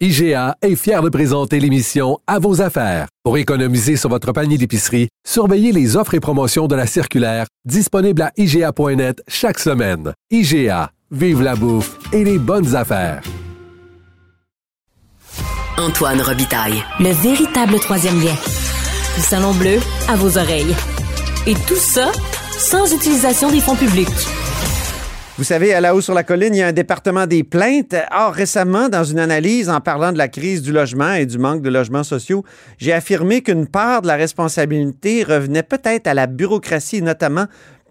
IGA 0.00 0.56
est 0.60 0.74
fier 0.74 1.02
de 1.02 1.08
présenter 1.08 1.60
l'émission 1.60 2.18
À 2.26 2.40
vos 2.40 2.60
affaires. 2.60 3.06
Pour 3.22 3.38
économiser 3.38 3.96
sur 3.96 4.10
votre 4.10 4.32
panier 4.32 4.58
d'épicerie, 4.58 5.08
surveillez 5.24 5.70
les 5.70 5.96
offres 5.96 6.14
et 6.14 6.20
promotions 6.20 6.66
de 6.66 6.74
la 6.74 6.88
circulaire 6.88 7.46
disponible 7.64 8.22
à 8.22 8.32
IGA.net 8.36 9.22
chaque 9.28 9.60
semaine. 9.60 10.12
IGA, 10.32 10.90
vive 11.12 11.42
la 11.42 11.54
bouffe 11.54 11.96
et 12.12 12.24
les 12.24 12.38
bonnes 12.38 12.74
affaires. 12.74 13.22
Antoine 15.78 16.20
Robitaille. 16.20 16.82
Le 16.98 17.12
véritable 17.12 17.78
troisième 17.78 18.20
lien. 18.20 18.34
Du 19.14 19.20
Salon 19.20 19.54
Bleu 19.54 19.78
à 20.08 20.16
vos 20.16 20.38
oreilles. 20.38 20.74
Et 21.46 21.54
tout 21.54 21.76
ça 21.76 22.10
sans 22.50 22.92
utilisation 22.92 23.48
des 23.48 23.60
fonds 23.60 23.76
publics. 23.76 24.08
Vous 25.36 25.42
savez, 25.42 25.74
à 25.74 25.80
la 25.80 25.96
haut 25.96 26.00
sur 26.00 26.14
la 26.14 26.22
colline, 26.22 26.54
il 26.54 26.58
y 26.58 26.62
a 26.62 26.68
un 26.68 26.72
département 26.72 27.26
des 27.26 27.42
plaintes. 27.42 27.96
Or, 28.12 28.32
récemment, 28.32 28.88
dans 28.88 29.02
une 29.02 29.18
analyse 29.18 29.68
en 29.68 29.80
parlant 29.80 30.12
de 30.12 30.18
la 30.18 30.28
crise 30.28 30.62
du 30.62 30.70
logement 30.70 31.12
et 31.14 31.26
du 31.26 31.38
manque 31.38 31.60
de 31.60 31.70
logements 31.70 32.04
sociaux, 32.04 32.44
j'ai 32.78 32.92
affirmé 32.92 33.42
qu'une 33.42 33.66
part 33.66 34.02
de 34.02 34.06
la 34.06 34.14
responsabilité 34.14 35.24
revenait 35.24 35.64
peut-être 35.64 36.06
à 36.06 36.14
la 36.14 36.28
bureaucratie, 36.28 37.02
notamment 37.02 37.46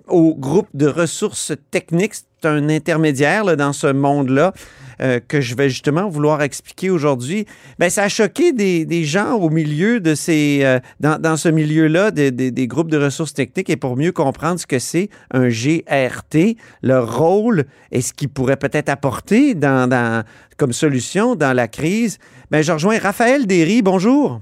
au 0.07 0.35
groupe 0.35 0.69
de 0.73 0.87
ressources 0.87 1.53
techniques. 1.71 2.13
C'est 2.15 2.47
un 2.47 2.69
intermédiaire 2.69 3.55
dans 3.57 3.73
ce 3.73 3.87
monde-là. 3.87 4.53
Euh, 5.01 5.19
que 5.19 5.41
je 5.41 5.55
vais 5.55 5.69
justement 5.69 6.07
vouloir 6.07 6.41
expliquer 6.43 6.89
aujourd'hui, 6.89 7.45
ben, 7.79 7.89
ça 7.89 8.03
a 8.03 8.09
choqué 8.09 8.53
des, 8.53 9.03
gens 9.03 9.33
au 9.33 9.49
milieu 9.49 9.99
de 9.99 10.13
ces, 10.15 10.59
euh, 10.63 10.79
dans, 10.99 11.35
ce 11.35 11.49
milieu-là 11.49 12.11
des, 12.11 12.67
groupes 12.67 12.91
de 12.91 12.97
ressources 12.97 13.33
techniques 13.33 13.69
et 13.69 13.75
pour 13.75 13.97
mieux 13.97 14.11
comprendre 14.11 14.59
ce 14.59 14.67
que 14.67 14.79
c'est 14.79 15.09
un 15.31 15.49
GRT, 15.49 16.57
leur 16.83 17.17
rôle 17.17 17.65
et 17.91 18.01
ce 18.01 18.13
qu'il 18.13 18.29
pourrait 18.29 18.57
peut-être 18.57 18.89
apporter 18.89 19.57
comme 20.57 20.73
solution 20.73 21.35
dans 21.35 21.53
la 21.53 21.67
crise, 21.67 22.19
ben, 22.51 22.61
je 22.61 22.71
rejoins 22.71 22.99
Raphaël 22.99 23.47
Derry. 23.47 23.81
Bonjour. 23.81 24.41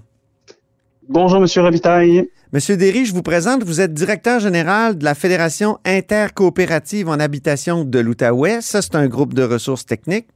Bonjour, 1.13 1.41
Monsieur 1.41 1.61
Robitaille. 1.61 2.29
Monsieur 2.53 2.77
Derry, 2.77 3.03
je 3.03 3.13
vous 3.13 3.21
présente, 3.21 3.65
vous 3.65 3.81
êtes 3.81 3.93
directeur 3.93 4.39
général 4.39 4.97
de 4.97 5.03
la 5.03 5.13
Fédération 5.13 5.77
intercoopérative 5.83 7.09
en 7.09 7.19
habitation 7.19 7.83
de 7.83 7.99
l'Outaouais. 7.99 8.61
Ça, 8.61 8.81
c'est 8.81 8.95
un 8.95 9.07
groupe 9.07 9.33
de 9.33 9.43
ressources 9.43 9.85
techniques. 9.85 10.27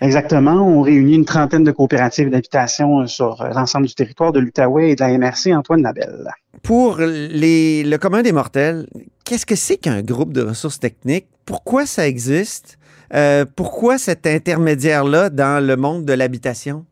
Exactement. 0.00 0.52
On 0.52 0.82
réunit 0.82 1.16
une 1.16 1.24
trentaine 1.24 1.64
de 1.64 1.72
coopératives 1.72 2.30
d'habitation 2.30 3.08
sur 3.08 3.44
l'ensemble 3.52 3.88
du 3.88 3.94
territoire 3.96 4.30
de 4.30 4.38
l'Outaouais 4.38 4.90
et 4.90 4.94
de 4.94 5.00
la 5.00 5.18
MRC 5.18 5.52
Antoine 5.52 5.82
Labelle. 5.82 6.28
Pour 6.62 6.98
les, 6.98 7.82
le 7.82 7.98
commun 7.98 8.22
des 8.22 8.30
mortels, 8.30 8.86
qu'est-ce 9.24 9.46
que 9.46 9.56
c'est 9.56 9.78
qu'un 9.78 10.02
groupe 10.02 10.32
de 10.32 10.42
ressources 10.42 10.78
techniques? 10.78 11.26
Pourquoi 11.44 11.86
ça 11.86 12.06
existe? 12.06 12.78
Euh, 13.14 13.44
pourquoi 13.56 13.98
cet 13.98 14.28
intermédiaire-là 14.28 15.28
dans 15.28 15.64
le 15.64 15.74
monde 15.74 16.04
de 16.04 16.12
l'habitation? 16.12 16.84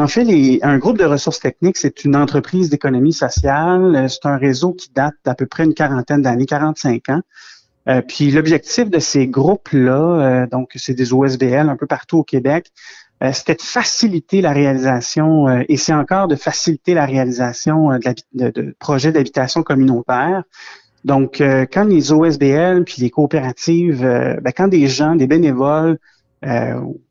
En 0.00 0.06
fait, 0.06 0.24
un 0.62 0.78
groupe 0.78 0.96
de 0.96 1.04
ressources 1.04 1.40
techniques, 1.40 1.76
c'est 1.76 2.04
une 2.04 2.16
entreprise 2.16 2.70
d'économie 2.70 3.12
sociale. 3.12 4.06
C'est 4.08 4.24
un 4.24 4.38
réseau 4.38 4.72
qui 4.72 4.90
date 4.90 5.12
d'à 5.26 5.34
peu 5.34 5.44
près 5.44 5.64
une 5.64 5.74
quarantaine 5.74 6.22
d'années, 6.22 6.46
45 6.46 7.10
ans. 7.10 7.20
Euh, 7.86 8.00
puis 8.00 8.30
l'objectif 8.30 8.88
de 8.88 8.98
ces 8.98 9.26
groupes-là, 9.26 9.92
euh, 9.92 10.46
donc 10.46 10.70
c'est 10.76 10.94
des 10.94 11.12
OSBL 11.12 11.68
un 11.68 11.76
peu 11.76 11.86
partout 11.86 12.16
au 12.16 12.24
Québec, 12.24 12.70
euh, 13.22 13.32
c'était 13.34 13.56
de 13.56 13.60
faciliter 13.60 14.40
la 14.40 14.52
réalisation, 14.52 15.48
et 15.68 15.76
c'est 15.76 15.92
encore 15.92 16.28
de 16.28 16.36
faciliter 16.36 16.94
la 16.94 17.04
réalisation 17.04 17.90
de, 17.90 18.14
de, 18.32 18.50
de 18.50 18.74
projets 18.78 19.12
d'habitation 19.12 19.62
communautaire. 19.62 20.44
Donc, 21.04 21.42
quand 21.72 21.84
les 21.84 22.10
OSBL 22.10 22.84
puis 22.84 23.02
les 23.02 23.10
coopératives, 23.10 24.00
ben, 24.00 24.52
quand 24.56 24.68
des 24.68 24.86
gens, 24.86 25.14
des 25.14 25.26
bénévoles, 25.26 25.98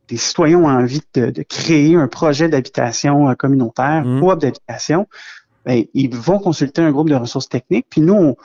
des 0.09 0.17
citoyens 0.17 0.59
ont 0.59 0.69
envie 0.69 1.01
de, 1.13 1.29
de 1.29 1.43
créer 1.43 1.95
un 1.95 2.07
projet 2.07 2.49
d'habitation 2.49 3.33
communautaire, 3.35 4.03
mmh. 4.03 4.19
coop 4.19 4.39
d'habitation, 4.39 5.07
ben, 5.65 5.83
ils 5.93 6.15
vont 6.15 6.39
consulter 6.39 6.81
un 6.81 6.91
groupe 6.91 7.09
de 7.09 7.15
ressources 7.15 7.49
techniques. 7.49 7.85
Puis 7.89 8.01
nous, 8.01 8.13
on, 8.13 8.35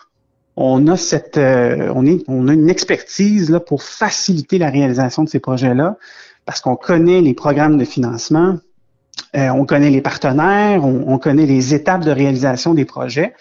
on 0.57 0.87
a 0.89 0.97
cette, 0.97 1.37
euh, 1.37 1.91
on, 1.95 2.07
est, 2.07 2.23
on 2.29 2.49
a 2.49 2.53
une 2.53 2.69
expertise 2.69 3.51
là, 3.51 3.61
pour 3.61 3.83
faciliter 3.83 4.59
la 4.59 4.71
réalisation 4.71 5.25
de 5.25 5.29
ces 5.29 5.41
projets-là, 5.41 5.97
parce 6.45 6.61
qu'on 6.61 6.77
connaît 6.77 7.21
les 7.21 7.35
programmes 7.35 7.79
de 7.79 7.85
financement, 7.85 8.59
euh, 9.37 9.49
on 9.49 9.65
connaît 9.65 9.91
les 9.91 10.01
partenaires, 10.01 10.85
on, 10.85 11.05
on, 11.07 11.19
connaît 11.19 11.47
les 11.47 11.75
étapes 11.75 12.05
de 12.05 12.11
réalisation 12.11 12.75
des 12.75 12.85
projets. 12.85 13.35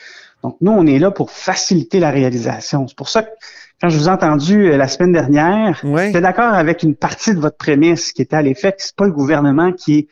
Donc, 0.43 0.57
nous, 0.61 0.71
on 0.71 0.85
est 0.85 0.99
là 0.99 1.11
pour 1.11 1.31
faciliter 1.31 1.99
la 1.99 2.11
réalisation. 2.11 2.87
C'est 2.87 2.97
pour 2.97 3.09
ça 3.09 3.23
que 3.23 3.29
quand 3.83 3.89
je 3.89 3.97
vous 3.97 4.07
ai 4.07 4.11
entendu 4.11 4.71
euh, 4.71 4.77
la 4.77 4.87
semaine 4.87 5.11
dernière, 5.11 5.77
ouais. 5.83 6.07
j'étais 6.07 6.21
d'accord 6.21 6.53
avec 6.53 6.83
une 6.83 6.95
partie 6.95 7.35
de 7.35 7.39
votre 7.41 7.57
prémisse 7.57 8.13
qui 8.13 8.21
était 8.21 8.37
à 8.37 8.41
l'effet 8.41 8.71
que 8.71 8.77
c'est 8.77 8.95
pas 8.95 9.03
le 9.03 9.11
gouvernement 9.11 9.73
qui 9.73 9.99
est 9.99 10.07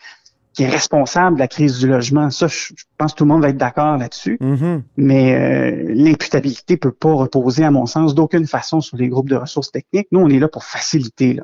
qui 0.52 0.64
est 0.64 0.70
responsable 0.70 1.38
de 1.38 1.40
la 1.40 1.48
crise 1.48 1.80
du 1.80 1.88
logement. 1.88 2.30
Ça, 2.30 2.48
je, 2.48 2.74
pense 2.98 3.14
que 3.14 3.20
tout 3.20 3.24
le 3.24 3.30
monde 3.30 3.42
va 3.42 3.48
être 3.48 3.58
d'accord 3.58 3.96
là-dessus. 3.96 4.38
Mm-hmm. 4.42 4.82
Mais 4.98 5.34
euh, 5.34 5.94
l'imputabilité 5.94 6.76
peut 6.76 6.92
pas 6.92 7.14
reposer, 7.14 7.64
à 7.64 7.72
mon 7.72 7.86
sens, 7.86 8.14
d'aucune 8.14 8.46
façon 8.46 8.82
sur 8.82 8.98
les 8.98 9.08
groupes 9.08 9.30
de 9.30 9.38
ressources 9.38 9.72
techniques. 9.72 10.10
Nous, 10.12 10.20
on 10.20 10.28
est 10.28 10.40
là 10.40 10.50
pour 10.50 10.66
faciliter. 10.66 11.36
Là. 11.36 11.44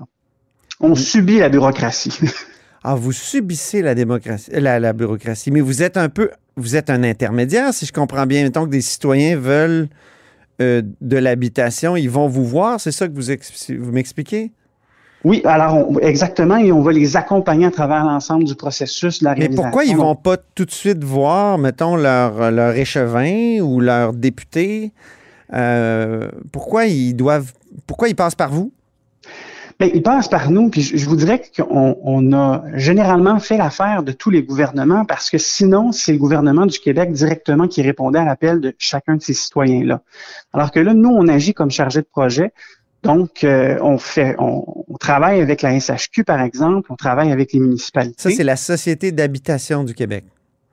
On 0.82 0.90
mm. 0.90 0.96
subit 0.98 1.40
la 1.40 1.48
bureaucratie. 1.48 2.20
ah, 2.84 2.96
vous 2.96 3.14
subissez 3.14 3.82
la 3.82 3.96
démocratie, 3.96 4.52
la, 4.52 4.78
la, 4.78 4.92
bureaucratie, 4.92 5.52
mais 5.52 5.62
vous 5.62 5.82
êtes 5.82 5.96
un 5.96 6.10
peu, 6.10 6.30
vous 6.58 6.76
êtes 6.76 6.90
un 6.90 7.04
intermédiaire, 7.04 7.74
si 7.74 7.86
je 7.86 7.94
comprends 7.94 8.26
bien. 8.26 8.44
Mettons 8.44 8.66
que 8.66 8.72
des 8.72 8.82
citoyens 8.82 9.38
veulent 9.38 9.88
euh, 10.62 10.82
de 11.02 11.18
l'habitation, 11.18 11.96
ils 11.96 12.10
vont 12.10 12.28
vous 12.28 12.46
voir. 12.46 12.80
C'est 12.80 12.92
ça 12.92 13.08
que 13.08 13.14
vous, 13.14 13.84
vous 13.84 13.92
m'expliquez? 13.92 14.52
Oui, 15.24 15.42
alors 15.46 15.90
on, 15.90 16.00
exactement, 16.00 16.58
et 16.58 16.72
on 16.72 16.82
va 16.82 16.92
les 16.92 17.18
accompagner 17.18 17.66
à 17.66 17.72
travers 17.72 18.06
l'ensemble 18.06 18.44
du 18.44 18.56
processus 18.56 19.20
de 19.20 19.26
la 19.26 19.34
réalisation. 19.34 19.64
Mais 19.64 19.70
pourquoi 19.70 19.84
ils 19.84 19.98
vont 19.98 20.16
pas 20.16 20.38
tout 20.56 20.66
de 20.66 20.72
suite 20.72 21.04
voir, 21.04 21.58
mettons, 21.58 21.96
leur, 21.96 22.52
leur 22.52 22.76
échevin 22.76 23.60
ou 23.62 23.80
leur 23.80 24.14
député? 24.14 24.92
Euh, 25.54 26.30
pourquoi 26.52 26.86
ils 26.86 27.14
doivent, 27.14 27.52
pourquoi 27.88 28.10
ils 28.10 28.16
passent 28.16 28.36
par 28.36 28.52
vous? 28.52 28.72
Bien, 29.80 29.90
ils 29.94 30.02
passent 30.02 30.28
par 30.28 30.50
nous, 30.50 30.70
puis 30.70 30.82
je, 30.82 31.08
vous 31.08 31.16
dirais 31.16 31.42
qu'on 31.56 31.98
on 32.02 32.34
a 32.34 32.64
généralement 32.74 33.40
fait 33.40 33.58
l'affaire 33.58 34.02
de 34.02 34.12
tous 34.12 34.32
les 34.32 34.42
gouvernements 34.42 35.06
parce 35.06 35.30
que 35.30 35.38
sinon, 35.38 35.92
c'est 35.92 36.14
le 36.14 36.18
gouvernement 36.18 36.66
du 36.66 36.80
Québec 36.80 37.12
directement 37.12 37.68
qui 37.68 37.84
répondait 37.84 38.20
à 38.20 38.26
l'appel 38.26 38.60
de 38.60 38.74
chacun 38.80 39.18
de 39.18 39.22
ces 39.22 39.34
citoyens-là. 39.34 40.02
Alors 40.52 40.72
que 40.72 40.80
là, 40.80 40.96
nous, 40.96 41.10
on 41.10 41.28
agit 41.28 41.54
comme 41.54 41.70
chargé 41.70 42.02
de 42.02 42.08
projet. 42.12 42.54
Donc, 43.04 43.44
euh, 43.44 43.78
on 43.82 44.00
fait, 44.00 44.36
on, 44.40 44.84
on, 44.88 44.98
travaille 44.98 45.40
avec 45.42 45.62
la 45.62 45.80
SHQ, 45.80 46.24
par 46.24 46.42
exemple, 46.42 46.92
on 46.92 46.96
travaille 46.96 47.32
avec 47.32 47.54
les 47.54 47.60
municipalités. 47.60 48.16
Ça, 48.18 48.32
c'est 48.32 48.44
la 48.44 48.56
Société 48.56 49.12
d'habitation 49.12 49.84
du 49.84 49.94
Québec. 49.94 50.26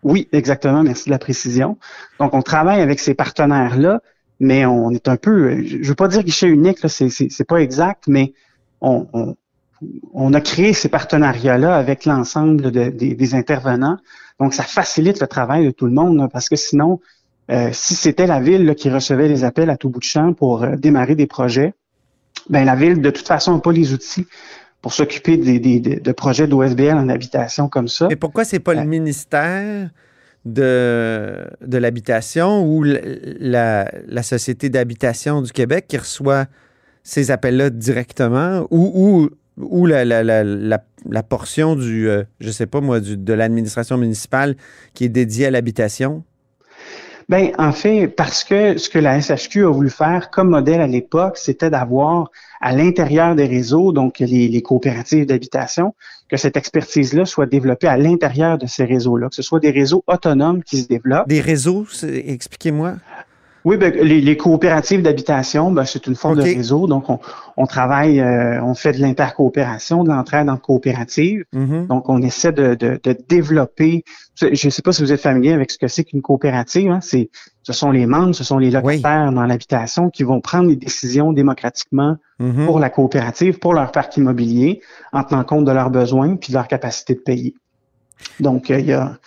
Oui, 0.02 0.28
exactement. 0.32 0.82
Merci 0.82 1.06
de 1.06 1.10
la 1.10 1.18
précision. 1.18 1.76
Donc, 2.18 2.32
on 2.34 2.42
travaille 2.42 2.80
avec 2.80 3.00
ces 3.00 3.14
partenaires-là, 3.14 4.00
mais 4.40 4.64
on 4.64 4.90
est 4.90 5.08
un 5.08 5.16
peu, 5.16 5.62
je 5.64 5.76
ne 5.76 5.84
veux 5.84 5.94
pas 5.94 6.08
dire 6.08 6.22
guichet 6.22 6.48
unique, 6.48 6.82
là, 6.82 6.88
c'est, 6.88 7.10
c'est, 7.10 7.28
c'est 7.30 7.44
pas 7.44 7.58
exact, 7.58 8.04
mais 8.06 8.32
on, 8.84 9.06
on, 9.12 9.36
on, 10.12 10.32
a 10.34 10.40
créé 10.40 10.72
ces 10.72 10.88
partenariats-là 10.88 11.76
avec 11.76 12.04
l'ensemble 12.04 12.60
de, 12.60 12.70
de, 12.70 12.90
des 12.90 13.34
intervenants. 13.34 13.98
Donc, 14.40 14.54
ça 14.54 14.62
facilite 14.62 15.20
le 15.20 15.26
travail 15.26 15.64
de 15.66 15.70
tout 15.70 15.86
le 15.86 15.92
monde, 15.92 16.28
parce 16.32 16.48
que 16.48 16.56
sinon, 16.56 17.00
euh, 17.50 17.70
si 17.72 17.94
c'était 17.94 18.26
la 18.26 18.40
ville 18.40 18.64
là, 18.64 18.74
qui 18.74 18.90
recevait 18.90 19.28
les 19.28 19.44
appels 19.44 19.70
à 19.70 19.76
tout 19.76 19.90
bout 19.90 20.00
de 20.00 20.04
champ 20.04 20.32
pour 20.32 20.62
euh, 20.62 20.76
démarrer 20.76 21.14
des 21.14 21.26
projets, 21.26 21.74
ben 22.48 22.64
la 22.64 22.74
ville, 22.74 23.00
de 23.00 23.10
toute 23.10 23.26
façon, 23.26 23.54
n'a 23.54 23.60
pas 23.60 23.72
les 23.72 23.92
outils 23.92 24.26
pour 24.82 24.92
s'occuper 24.92 25.36
des, 25.36 25.58
des, 25.58 25.80
de 25.80 26.12
projets 26.12 26.46
d'OSBL 26.46 26.96
en 26.96 27.08
habitation 27.08 27.68
comme 27.68 27.88
ça. 27.88 28.08
Et 28.10 28.16
pourquoi 28.16 28.44
c'est 28.44 28.60
pas 28.60 28.72
euh, 28.72 28.80
le 28.80 28.86
ministère 28.86 29.90
de, 30.44 31.46
de 31.62 31.78
l'habitation 31.78 32.66
ou 32.66 32.82
la, 32.84 33.90
la 34.06 34.22
Société 34.22 34.68
d'habitation 34.68 35.40
du 35.40 35.52
Québec 35.52 35.86
qui 35.88 35.96
reçoit 35.96 36.46
ces 37.04 37.30
appels-là 37.30 37.70
directement 37.70 38.66
ou, 38.70 39.28
ou, 39.58 39.64
ou 39.64 39.86
la, 39.86 40.04
la, 40.04 40.24
la, 40.24 40.42
la, 40.42 41.22
portion 41.22 41.76
du, 41.76 42.08
euh, 42.08 42.24
je 42.40 42.50
sais 42.50 42.66
pas 42.66 42.80
moi, 42.80 42.98
du, 42.98 43.16
de 43.16 43.32
l'administration 43.32 43.96
municipale 43.98 44.56
qui 44.94 45.04
est 45.04 45.10
dédiée 45.10 45.46
à 45.46 45.50
l'habitation? 45.50 46.24
Ben, 47.28 47.52
en 47.56 47.72
fait, 47.72 48.08
parce 48.08 48.44
que 48.44 48.76
ce 48.76 48.90
que 48.90 48.98
la 48.98 49.18
SHQ 49.18 49.64
a 49.64 49.70
voulu 49.70 49.88
faire 49.88 50.30
comme 50.30 50.50
modèle 50.50 50.80
à 50.80 50.86
l'époque, 50.86 51.38
c'était 51.38 51.70
d'avoir 51.70 52.30
à 52.60 52.72
l'intérieur 52.72 53.34
des 53.34 53.46
réseaux, 53.46 53.92
donc 53.92 54.18
les, 54.18 54.48
les 54.48 54.62
coopératives 54.62 55.24
d'habitation, 55.24 55.94
que 56.28 56.36
cette 56.36 56.56
expertise-là 56.56 57.24
soit 57.24 57.46
développée 57.46 57.86
à 57.86 57.96
l'intérieur 57.96 58.58
de 58.58 58.66
ces 58.66 58.84
réseaux-là, 58.84 59.28
que 59.28 59.34
ce 59.34 59.42
soit 59.42 59.60
des 59.60 59.70
réseaux 59.70 60.04
autonomes 60.06 60.62
qui 60.62 60.82
se 60.82 60.88
développent. 60.88 61.28
Des 61.28 61.40
réseaux, 61.40 61.86
expliquez-moi. 62.02 62.96
Oui, 63.64 63.78
ben, 63.78 63.94
les, 63.94 64.36
coopératives 64.36 65.00
d'habitation, 65.00 65.72
ben, 65.72 65.86
c'est 65.86 66.06
une 66.06 66.14
forme 66.14 66.36
de 66.36 66.42
réseau. 66.42 66.86
Donc, 66.86 67.06
on, 67.56 67.66
travaille, 67.66 68.20
euh, 68.20 68.62
on 68.62 68.74
fait 68.74 68.92
de 68.92 69.00
l'intercoopération, 69.00 70.04
de 70.04 70.10
l'entraide 70.10 70.50
en 70.50 70.58
coopérative. 70.58 71.44
Mm-hmm. 71.54 71.86
Donc, 71.86 72.10
on 72.10 72.20
essaie 72.20 72.52
de, 72.52 72.76
développer. 73.26 74.04
Je 74.38 74.48
ne 74.48 74.70
sais 74.70 74.82
pas 74.82 74.92
si 74.92 75.02
vous 75.02 75.12
êtes 75.12 75.20
familier 75.20 75.52
avec 75.52 75.70
ce 75.70 75.78
que 75.78 75.88
c'est 75.88 76.04
qu'une 76.04 76.20
coopérative. 76.20 76.90
Hein. 76.90 77.00
C'est, 77.00 77.30
ce 77.62 77.72
sont 77.72 77.90
les 77.90 78.04
membres, 78.04 78.34
ce 78.34 78.44
sont 78.44 78.58
les 78.58 78.70
locataires 78.70 79.32
dans 79.32 79.46
l'habitation 79.46 80.10
qui 80.10 80.24
vont 80.24 80.42
prendre 80.42 80.68
les 80.68 80.76
décisions 80.76 81.32
démocratiquement 81.32 82.16
mm-hmm. 82.40 82.66
pour 82.66 82.80
la 82.80 82.90
coopérative, 82.90 83.58
pour 83.58 83.72
leur 83.72 83.92
parc 83.92 84.14
immobilier, 84.18 84.82
en 85.12 85.24
tenant 85.24 85.44
compte 85.44 85.64
de 85.64 85.72
leurs 85.72 85.90
besoins 85.90 86.36
puis 86.36 86.52
de 86.52 86.58
leur 86.58 86.68
capacité 86.68 87.14
de 87.14 87.20
payer. 87.20 87.54
Donc, 88.40 88.70
euh, 88.70 88.78
il 88.78 88.86
y 88.86 88.92
a 88.92 89.18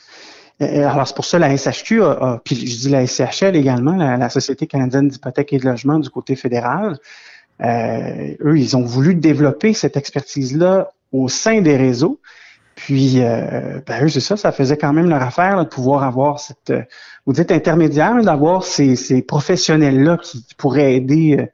alors, 0.60 1.08
c'est 1.08 1.16
pour 1.16 1.26
ça 1.26 1.38
la 1.38 1.56
SHQ, 1.56 2.02
a, 2.02 2.42
puis 2.44 2.56
je 2.56 2.80
dis 2.80 2.90
la 2.90 3.06
SCHL 3.06 3.56
également, 3.56 3.96
la, 3.96 4.30
Société 4.30 4.66
canadienne 4.66 5.08
d'hypothèque 5.08 5.54
et 5.54 5.60
de 5.60 5.66
logement 5.66 6.00
du 6.00 6.10
côté 6.10 6.36
fédéral, 6.36 6.98
euh, 7.62 8.34
eux, 8.44 8.58
ils 8.58 8.76
ont 8.76 8.84
voulu 8.84 9.16
développer 9.16 9.74
cette 9.74 9.98
expertise-là 9.98 10.92
au 11.12 11.28
sein 11.28 11.62
des 11.62 11.78
réseaux. 11.78 12.20
Puis, 12.76 13.24
euh, 13.24 13.80
ben, 13.86 14.04
eux, 14.04 14.10
c'est 14.10 14.20
ça, 14.20 14.38
ça 14.38 14.52
faisait 14.52 14.78
quand 14.78 14.94
même 14.94 15.10
leur 15.10 15.22
affaire 15.22 15.64
de 15.64 15.70
pouvoir 15.70 16.04
avoir 16.04 16.40
cette, 16.40 16.74
vous 17.26 17.34
dites 17.34 17.52
intermédiaire, 17.52 18.22
d'avoir 18.24 18.64
ces, 18.64 18.96
ces 18.96 19.22
professionnels-là 19.22 20.18
qui, 20.18 20.46
pourraient 20.58 20.96
aider 20.96 21.48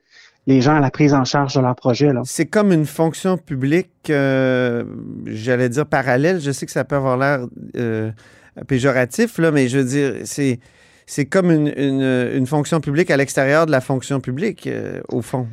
les 0.46 0.60
gens 0.60 0.76
à 0.76 0.80
la 0.80 0.90
prise 0.90 1.14
en 1.14 1.24
charge 1.24 1.54
de 1.54 1.60
leur 1.60 1.74
projet. 1.74 2.10
C'est 2.24 2.46
comme 2.46 2.72
une 2.72 2.84
fonction 2.84 3.38
publique, 3.38 3.90
j'allais 4.06 5.68
dire 5.68 5.86
parallèle. 5.86 6.40
Je 6.40 6.52
sais 6.52 6.66
que 6.66 6.72
ça 6.72 6.84
peut 6.84 6.96
avoir 6.96 7.16
l'air 7.16 7.46
péjoratif, 8.66 9.38
là, 9.38 9.50
mais 9.50 9.68
je 9.68 9.78
veux 9.78 9.84
dire, 9.84 10.14
c'est, 10.24 10.60
c'est 11.06 11.24
comme 11.24 11.50
une, 11.50 11.68
une, 11.76 12.46
fonction 12.46 12.80
publique 12.80 13.10
à 13.10 13.16
l'extérieur 13.16 13.66
de 13.66 13.70
la 13.70 13.80
fonction 13.80 14.20
publique, 14.20 14.66
euh, 14.66 15.00
au 15.08 15.22
fond. 15.22 15.46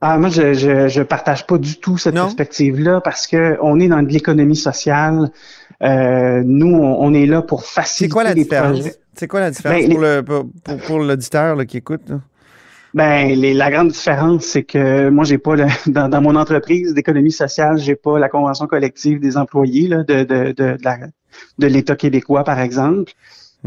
Ah, 0.00 0.16
moi, 0.16 0.30
je, 0.30 0.54
je, 0.54 0.88
je, 0.88 1.02
partage 1.02 1.46
pas 1.46 1.58
du 1.58 1.76
tout 1.78 1.98
cette 1.98 2.14
perspective-là 2.14 3.02
parce 3.02 3.26
que 3.26 3.58
on 3.60 3.78
est 3.78 3.88
dans 3.88 4.02
de 4.02 4.08
l'économie 4.08 4.56
sociale. 4.56 5.30
Euh, 5.82 6.42
nous, 6.44 6.74
on, 6.74 7.12
est 7.12 7.26
là 7.26 7.42
pour 7.42 7.64
faciliter 7.64 8.04
C'est 8.04 8.12
quoi 8.12 8.24
la 8.24 8.34
différence? 8.34 8.88
C'est 9.14 9.28
quoi 9.28 9.40
la 9.40 9.50
différence 9.50 9.82
ben, 9.82 9.90
pour, 9.90 10.00
le, 10.00 10.22
pour, 10.22 10.46
pour, 10.86 10.98
l'auditeur 11.00 11.66
qui 11.66 11.78
écoute? 11.78 12.12
Ben, 12.92 13.28
les, 13.28 13.54
la 13.54 13.70
grande 13.70 13.88
différence, 13.88 14.44
c'est 14.44 14.64
que 14.64 15.08
moi, 15.10 15.24
j'ai 15.24 15.38
pas 15.38 15.54
dans, 15.86 16.08
dans, 16.08 16.20
mon 16.20 16.36
entreprise 16.36 16.94
d'économie 16.94 17.32
sociale, 17.32 17.78
j'ai 17.78 17.96
pas 17.96 18.18
la 18.18 18.28
convention 18.28 18.66
collective 18.66 19.20
des 19.20 19.36
employés 19.36 19.88
là, 19.88 20.02
de, 20.02 20.24
de, 20.24 20.52
de, 20.52 20.76
de 21.58 21.66
l'État 21.66 21.96
québécois, 21.96 22.44
par 22.44 22.60
exemple. 22.60 23.12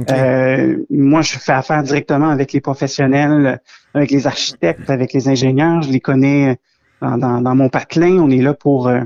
Euh, 0.10 0.78
moi, 0.90 1.22
je 1.22 1.38
fais 1.38 1.52
affaire 1.52 1.84
directement 1.84 2.30
avec 2.30 2.52
les 2.52 2.62
professionnels, 2.62 3.62
avec 3.94 4.12
les 4.12 4.26
architectes, 4.28 4.90
avec 4.90 5.14
les 5.14 5.28
ingénieurs. 5.28 5.84
Je 5.84 5.92
les 5.92 6.00
connais 6.00 6.58
dans, 7.02 7.42
dans, 7.42 7.56
mon 7.56 7.70
patelin. 7.70 8.18
On 8.18 8.30
est 8.30 8.42
là 8.42 8.54
pour, 8.54 8.88
euh, 8.88 9.02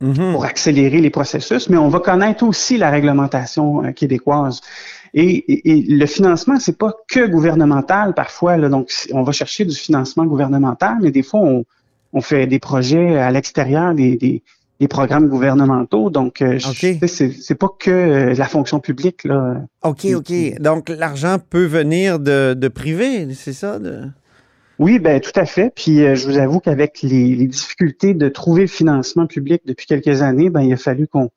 mhm. 0.00 0.32
pour 0.32 0.44
accélérer 0.44 1.00
les 1.00 1.10
processus, 1.10 1.68
mais 1.68 1.76
on 1.76 1.88
va 1.88 2.00
connaître 2.00 2.44
aussi 2.44 2.78
la 2.78 2.90
réglementation 2.90 3.84
euh, 3.84 3.92
québécoise. 3.92 4.60
Et, 5.14 5.70
et, 5.70 5.82
le 5.82 6.06
financement, 6.06 6.58
c'est 6.58 6.78
pas 6.78 6.94
que 7.08 7.26
gouvernemental 7.26 8.14
parfois. 8.14 8.56
Là, 8.56 8.68
donc, 8.68 8.90
on 9.12 9.22
va 9.22 9.32
chercher 9.32 9.64
du 9.64 9.74
financement 9.74 10.24
gouvernemental, 10.24 10.98
mais 11.02 11.10
des 11.10 11.22
fois, 11.22 11.40
on, 11.40 11.64
on 12.12 12.20
fait 12.20 12.46
des 12.46 12.58
projets 12.58 13.18
à 13.18 13.30
l'extérieur 13.30 13.94
des, 13.94 14.16
des, 14.16 14.42
des 14.80 14.88
programmes 14.88 15.28
gouvernementaux. 15.28 16.10
Donc, 16.10 16.42
euh, 16.42 16.58
c'est 16.58 17.54
pas 17.54 17.68
que 17.78 17.90
euh, 17.90 18.34
la 18.34 18.46
fonction 18.46 18.80
publique. 18.80 19.24
Là, 19.24 19.62
OK, 19.82 20.06
OK. 20.14 20.32
Donc, 20.58 20.88
l'argent 20.88 21.36
peut 21.38 21.66
venir 21.66 22.18
de, 22.18 22.54
de 22.54 22.68
privé, 22.68 23.32
c'est 23.34 23.52
ça? 23.52 23.78
De... 23.78 24.04
Oui, 24.80 24.98
ben 24.98 25.20
tout 25.20 25.38
à 25.38 25.44
fait. 25.44 25.70
Puis 25.76 26.02
euh, 26.02 26.14
je 26.14 26.26
vous 26.26 26.38
avoue 26.38 26.58
qu'avec 26.58 27.02
les, 27.02 27.46
difficultés 27.46 28.14
de 28.14 28.28
trouver 28.30 28.62
le 28.62 28.68
financement 28.68 29.26
public 29.26 29.60
depuis 29.66 29.86
quelques 29.86 30.22
années, 30.22 30.48
ben 30.48 30.62
il 30.62 30.72
a 30.72 30.78
fallu 30.78 31.06
qu'on 31.06 31.28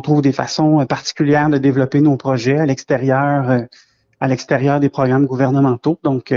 trouve 0.00 0.22
des 0.22 0.32
façons 0.32 0.86
particulières 0.86 1.50
de 1.50 1.58
développer 1.58 2.00
nos 2.00 2.16
projets 2.16 2.58
à 2.58 2.66
l'extérieur, 2.66 3.66
à 4.20 4.28
l'extérieur 4.28 4.78
des 4.78 4.88
programmes 4.88 5.26
gouvernementaux. 5.26 5.98
Donc, 6.04 6.32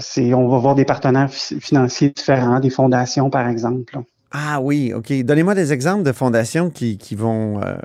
c'est 0.00 0.34
on 0.34 0.48
va 0.48 0.58
voir 0.58 0.74
des 0.74 0.84
partenaires 0.84 1.30
financiers 1.30 2.10
différents, 2.10 2.60
des 2.60 2.68
fondations 2.68 3.30
par 3.30 3.48
exemple. 3.48 4.04
Ah 4.36 4.60
oui, 4.60 4.92
OK. 4.92 5.12
Donnez-moi 5.22 5.54
des 5.54 5.72
exemples 5.72 6.02
de 6.02 6.10
fondations 6.10 6.68
qui, 6.68 6.98
vont 7.14 7.62
euh, 7.62 7.76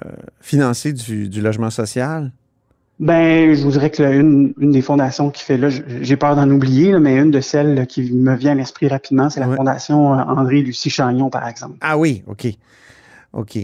financer 0.41 0.94
du, 0.94 1.41
logement 1.41 1.69
social. 1.69 2.31
Ben, 3.00 3.53
je 3.53 3.61
vous 3.61 3.69
dirais 3.69 3.91
que 3.91 4.01
une, 4.01 4.53
des 4.57 4.81
fondations 4.81 5.29
qui 5.29 5.44
fait 5.44 5.57
là, 5.57 5.69
j'ai 5.69 6.17
peur 6.17 6.35
d'en 6.35 6.50
oublier, 6.50 6.97
mais 6.97 7.17
une 7.17 7.29
de 7.29 7.39
celles 7.39 7.85
qui 7.85 8.11
me 8.11 8.35
vient 8.35 8.53
à 8.53 8.56
l'esprit 8.56 8.88
rapidement, 8.88 9.29
c'est 9.29 9.39
la 9.39 9.56
fondation 9.56 10.15
euh, 10.15 10.23
André-Lucie 10.23 10.89
Chagnon, 10.89 11.29
par 11.29 11.47
exemple. 11.47 11.77
Ah 11.81 12.00
oui, 12.00 12.23
OK. 12.25 12.47
OK. 13.33 13.59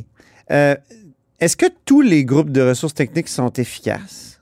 Euh, 0.52 0.76
est-ce 1.40 1.58
que 1.58 1.66
tous 1.86 2.02
les 2.02 2.24
groupes 2.24 2.52
de 2.52 2.62
ressources 2.62 2.94
techniques 2.94 3.28
sont 3.28 3.52
efficaces? 3.54 4.40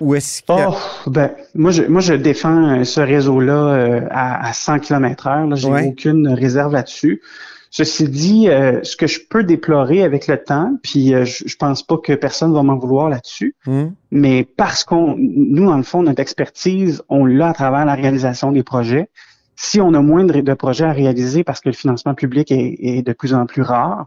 Ou 0.00 0.14
est-ce 0.14 0.42
que... 0.42 0.52
Oh, 0.68 1.10
ben, 1.10 1.30
moi, 1.54 1.70
je, 1.70 1.84
moi, 1.84 2.00
je 2.00 2.14
défends 2.14 2.80
euh, 2.80 2.84
ce 2.84 3.00
réseau-là 3.00 3.52
euh, 3.52 4.00
à, 4.10 4.52
100 4.52 4.80
km 4.80 5.26
heure. 5.28 5.56
J'ai 5.56 5.68
aucune 5.68 6.28
réserve 6.28 6.72
là-dessus. 6.72 7.22
Ceci 7.70 8.08
dit, 8.08 8.48
euh, 8.48 8.80
ce 8.82 8.96
que 8.96 9.06
je 9.06 9.20
peux 9.28 9.44
déplorer 9.44 10.02
avec 10.02 10.26
le 10.26 10.42
temps, 10.42 10.76
puis 10.82 11.12
je, 11.24 11.44
je, 11.46 11.56
pense 11.56 11.82
pas 11.82 11.96
que 11.96 12.12
personne 12.12 12.52
va 12.52 12.62
m'en 12.62 12.76
vouloir 12.76 13.08
là-dessus, 13.08 13.54
hmm. 13.64 13.86
mais 14.10 14.44
parce 14.44 14.84
qu'on, 14.84 15.14
nous, 15.16 15.66
dans 15.66 15.78
le 15.78 15.82
fond, 15.82 16.02
notre 16.02 16.20
expertise, 16.20 17.02
on 17.08 17.24
l'a 17.24 17.48
à 17.48 17.52
travers 17.54 17.86
la 17.86 17.94
réalisation 17.94 18.52
des 18.52 18.62
projets. 18.62 19.08
Si 19.56 19.80
on 19.80 19.94
a 19.94 20.02
moins 20.02 20.24
de, 20.24 20.54
projets 20.54 20.84
à 20.84 20.92
réaliser 20.92 21.44
parce 21.44 21.60
que 21.60 21.70
le 21.70 21.74
financement 21.74 22.14
public 22.14 22.52
est, 22.52 22.76
est 22.80 23.02
de 23.02 23.12
plus 23.14 23.32
en 23.32 23.46
plus 23.46 23.62
rare, 23.62 24.06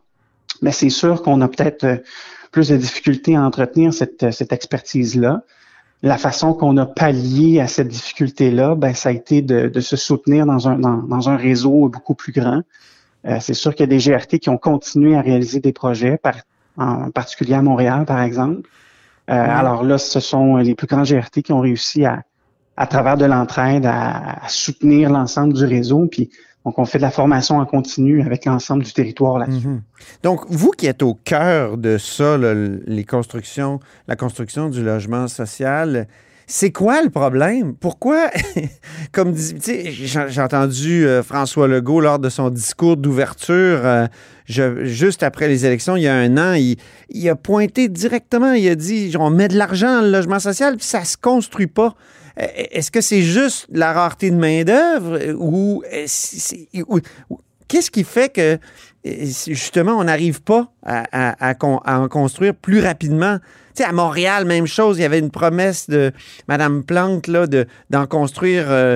mais 0.62 0.72
c'est 0.72 0.90
sûr 0.90 1.22
qu'on 1.22 1.42
a 1.42 1.48
peut-être 1.48 2.04
plus 2.52 2.70
de 2.70 2.78
difficultés 2.78 3.36
à 3.36 3.42
entretenir 3.42 3.94
cette, 3.94 4.32
cette 4.32 4.54
expertise-là 4.54 5.44
la 6.06 6.18
façon 6.20 6.54
qu'on 6.54 6.78
a 6.78 6.86
pallié 6.86 7.60
à 7.60 7.68
cette 7.68 7.88
difficulté-là, 7.88 8.76
ben, 8.76 8.94
ça 8.94 9.10
a 9.10 9.12
été 9.12 9.42
de, 9.42 9.80
se 9.80 9.96
soutenir 9.96 10.46
dans 10.46 10.68
un, 10.68 10.78
dans, 10.78 11.30
un 11.30 11.36
réseau 11.36 11.90
beaucoup 11.90 12.14
plus 12.14 12.32
grand. 12.32 12.62
Euh, 13.26 13.38
c'est 13.42 13.56
sûr 13.56 13.74
qu'il 13.74 13.90
y 13.90 13.96
a 13.96 13.98
des 13.98 13.98
GRT 13.98 14.38
qui 14.38 14.50
ont 14.50 14.60
continué 14.60 15.16
à 15.16 15.22
réaliser 15.22 15.60
des 15.60 15.74
projets, 15.74 16.18
par, 16.18 16.36
en 16.78 17.10
particulier 17.10 17.56
à 17.56 17.64
Montréal, 17.64 18.06
par 18.06 18.22
exemple. 18.22 18.70
Euh, 19.32 19.34
alors 19.34 19.84
là, 19.84 19.98
ce 19.98 20.20
sont 20.20 20.58
les 20.58 20.76
plus 20.76 20.86
grands 20.86 21.02
GRT 21.02 21.42
qui 21.44 21.54
ont 21.54 21.62
réussi 21.62 22.06
à, 22.06 22.22
à 22.78 22.86
travers 22.86 23.18
de 23.18 23.26
l'entraide, 23.26 23.88
à, 23.88 24.44
à, 24.46 24.48
soutenir 24.48 25.10
l'ensemble 25.10 25.54
du 25.54 25.66
réseau. 25.66 26.06
Puis 26.06 26.30
donc, 26.66 26.80
on 26.80 26.86
fait 26.86 26.98
de 26.98 27.04
la 27.04 27.12
formation 27.12 27.60
en 27.60 27.66
continu 27.66 28.24
avec 28.24 28.46
l'ensemble 28.46 28.84
du 28.84 28.92
territoire 28.92 29.38
là-dessus. 29.38 29.68
Mhm. 29.68 29.82
Donc, 30.24 30.46
vous 30.50 30.72
qui 30.72 30.88
êtes 30.88 31.04
au 31.04 31.14
cœur 31.14 31.78
de 31.78 32.00
ça, 32.00 32.38
les 32.38 33.04
constructions, 33.04 33.80
la 34.08 34.16
construction 34.16 34.70
du 34.70 34.84
logement 34.84 35.28
social, 35.28 36.08
c'est 36.48 36.72
quoi 36.72 37.04
le 37.04 37.10
problème? 37.10 37.76
Pourquoi, 37.76 38.30
comme 39.12 39.36
j'ai 39.36 40.42
entendu 40.42 41.06
euh, 41.06 41.24
François 41.24 41.68
Legault 41.68 42.02
lors 42.02 42.20
de 42.20 42.30
son 42.30 42.50
discours 42.50 42.98
d'ouverture 42.98 43.82
euh, 43.84 44.08
juste 44.48 45.24
après 45.24 45.48
les 45.48 45.66
élections, 45.66 45.96
il 45.96 46.04
y 46.04 46.08
a 46.08 46.16
un 46.16 46.38
an, 46.38 46.56
il, 46.56 47.30
a 47.30 47.36
pointé 47.36 47.90
directement, 47.90 48.54
il 48.54 48.68
a 48.70 48.76
dit 48.76 49.12
on 49.20 49.30
met 49.30 49.48
de 49.48 49.58
l'argent 49.58 49.98
dans 49.98 50.02
le 50.02 50.12
logement 50.12 50.40
social, 50.40 50.78
puis 50.78 50.86
ça 50.86 51.04
se 51.04 51.18
construit 51.18 51.68
pas. 51.68 51.96
Euh, 52.40 52.48
est-ce 52.56 52.92
que 52.92 53.02
c'est 53.02 53.22
juste 53.22 53.68
la 53.72 53.94
rareté 53.94 54.32
de 54.32 54.36
main-d'œuvre 54.36 55.20
ou, 55.38 55.84
qu'est-ce 57.68 57.92
qui 57.92 58.04
fait 58.04 58.30
que 58.30 58.60
justement 59.48 59.94
on 59.94 60.06
n'arrive 60.06 60.42
pas 60.42 60.72
à, 60.84 61.56
en 61.62 62.08
construire 62.08 62.56
plus 62.56 62.80
rapidement? 62.80 63.40
Tu 63.76 63.84
sais, 63.84 63.90
à 63.90 63.92
Montréal, 63.92 64.46
même 64.46 64.68
chose, 64.68 64.98
il 64.98 65.02
y 65.02 65.06
avait 65.06 65.20
une 65.20 65.32
promesse 65.32 65.90
de 65.90 66.14
Mme 66.48 66.86
Plante 66.86 67.28
là, 67.28 67.46
de, 67.46 67.66
d'en 67.90 68.08
construire 68.08 68.68
euh, 68.70 68.96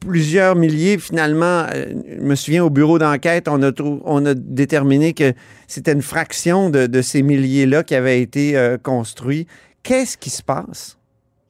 plusieurs 0.00 0.54
milliers. 0.54 0.98
Finalement, 0.98 1.64
euh, 1.72 1.86
je 2.18 2.22
me 2.22 2.34
souviens, 2.34 2.62
au 2.62 2.68
bureau 2.68 2.98
d'enquête, 2.98 3.48
on 3.48 3.62
a, 3.62 3.72
on 4.04 4.26
a 4.26 4.34
déterminé 4.34 5.14
que 5.14 5.32
c'était 5.66 5.92
une 5.92 6.02
fraction 6.02 6.68
de, 6.68 7.00
ces 7.00 7.22
milliers-là 7.22 7.84
qui 7.84 7.94
avaient 7.94 8.20
été 8.20 8.76
construits. 8.82 9.46
Qu'est-ce 9.82 10.18
qui 10.18 10.28
se 10.28 10.42
passe? 10.42 10.97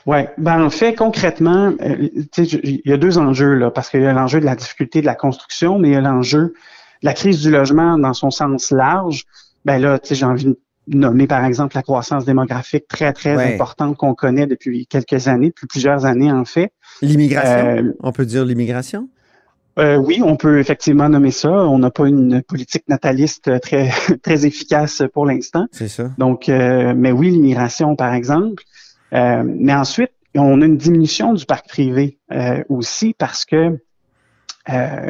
Oui, 0.09 0.21
ben 0.39 0.65
en 0.65 0.71
fait, 0.71 0.95
concrètement, 0.95 1.75
euh, 1.83 2.09
il 2.39 2.81
y 2.87 2.93
a 2.95 2.97
deux 2.97 3.19
enjeux, 3.19 3.53
là, 3.53 3.71
parce 3.71 3.91
qu'il 3.91 4.01
y 4.01 4.07
a 4.07 4.13
l'enjeu 4.15 4.41
de 4.41 4.47
la 4.47 4.57
difficulté 4.57 5.03
de 5.03 5.07
la 5.07 5.15
construction, 5.15 5.79
mais 5.79 5.89
il 5.89 5.93
y 5.93 5.97
a 5.97 6.01
l'enjeu 6.01 6.39
de 6.45 6.55
la 7.03 7.13
crise 7.13 7.43
du 7.43 7.51
logement 7.51 7.99
dans 7.99 8.15
son 8.15 8.31
sens 8.31 8.71
large. 8.71 9.25
Ben 9.67 9.77
là, 9.77 10.01
j'ai 10.11 10.25
envie 10.25 10.47
de 10.47 10.57
nommer, 10.87 11.27
par 11.27 11.45
exemple, 11.45 11.77
la 11.77 11.83
croissance 11.83 12.25
démographique 12.25 12.89
très, 12.89 13.13
très 13.13 13.53
importante 13.53 13.99
qu'on 13.99 14.15
connaît 14.15 14.47
depuis 14.47 14.87
quelques 14.87 15.29
années, 15.29 15.49
depuis 15.49 15.67
plusieurs 15.67 16.07
années, 16.07 16.33
en 16.33 16.47
fait. 16.47 16.73
L'immigration, 17.03 17.67
euh, 17.67 17.93
on 18.01 18.13
peut 18.13 18.25
dire 18.25 18.47
l'immigration? 18.47 19.11
Euh, 19.79 19.97
oui, 19.97 20.23
on 20.25 20.37
peut 20.37 20.59
effectivement 20.59 21.11
nommer 21.11 21.33
ça. 21.33 21.51
On 21.51 21.79
n'a 21.79 21.91
pas 21.91 22.09
une 22.09 22.41
politique 22.41 22.89
nataliste 22.89 23.61
très 23.61 23.91
très 24.23 24.47
efficace 24.47 25.03
pour 25.13 25.27
l'instant. 25.27 25.67
C'est 25.71 25.89
ça. 25.89 26.11
Donc, 26.17 26.49
euh, 26.49 26.95
mais 26.97 27.13
oui, 27.13 27.29
l'immigration, 27.31 27.95
par 27.95 28.15
exemple. 28.15 28.65
Euh, 29.13 29.43
mais 29.45 29.75
ensuite, 29.75 30.13
on 30.35 30.61
a 30.63 30.67
une 30.67 30.77
diminution 30.77 31.33
du 31.33 31.45
parc 31.47 31.69
privé 31.69 32.19
aussi 32.69 33.15
parce 33.17 33.45
que 33.45 33.79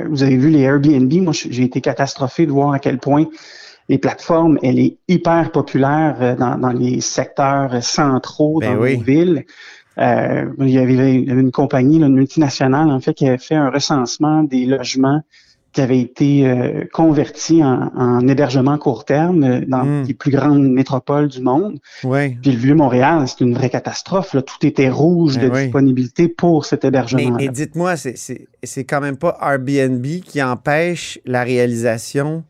vous 0.09 0.23
avez 0.23 0.37
vu 0.37 0.51
les 0.51 0.61
Airbnb. 0.61 1.13
Moi, 1.15 1.33
j'ai 1.33 1.65
été 1.65 1.81
catastrophé 1.81 2.47
de 2.47 2.53
voir 2.53 2.73
à 2.73 2.79
quel 2.79 2.99
point 2.99 3.27
les 3.89 3.99
plateformes, 3.99 4.59
elle 4.63 4.79
est 4.79 4.99
hyper 5.09 5.51
populaire 5.51 6.37
dans, 6.37 6.73
les 6.73 7.01
secteurs 7.01 7.83
centraux 7.83 8.61
ben 8.61 8.77
dans 8.77 8.85
les 8.85 8.97
villes. 8.97 9.45
Euh, 9.99 10.45
il, 10.61 10.71
y 10.71 10.79
avait, 10.79 11.15
une 11.15 11.51
compagnie, 11.51 11.97
une 11.97 12.15
multinationale, 12.15 12.91
en 12.91 13.01
fait, 13.01 13.15
qui 13.15 13.27
avait 13.27 13.39
fait 13.39 13.57
un 13.57 13.71
recensement 13.71 14.45
des 14.45 14.65
logements 14.65 15.23
qui 15.73 15.81
avaient 15.81 16.01
été 16.01 16.49
euh, 16.49 16.85
convertis 16.93 17.63
en, 17.63 18.27
hébergement 18.27 18.79
court 18.79 19.05
terme 19.05 19.45
euh, 19.45 19.61
dans 19.67 19.85
hmm. 19.85 20.05
les 20.05 20.15
plus 20.15 20.31
grandes 20.31 20.69
métropoles 20.71 21.29
du 21.29 21.41
monde. 21.41 21.79
Oui. 22.05 22.37
Puis 22.43 22.53
le 22.53 22.59
Vieux-Montréal, 22.59 23.25
c'est 23.27 23.41
une 23.45 23.55
vraie 23.55 23.71
catastrophe. 23.71 24.35
Là. 24.35 24.43
Tout 24.43 24.67
était 24.67 24.89
rouge 24.89 25.39
de 25.39 25.49
disponibilité 25.49 26.29
pour 26.29 26.65
cet 26.65 26.85
hébergement. 26.85 27.37
Mais, 27.37 27.47
mais 27.47 27.49
dites-moi, 27.49 27.97
c'est 27.97 28.85
quand 28.85 29.01
même 29.01 29.17
pas 29.17 29.39
Airbnb 29.41 30.05
qui 30.25 30.43
empêche 30.43 31.19
la 31.27 31.45
réalisation 31.45 32.45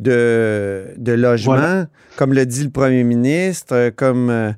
de, 0.00 0.86
de 0.96 1.12
logements, 1.12 1.84
comme 2.16 2.32
le 2.32 2.46
dit 2.46 2.64
le 2.64 2.70
premier 2.70 3.04
ministre, 3.04 3.90
comme 3.90 4.54